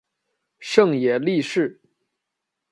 [0.59, 1.79] 胜野莉世。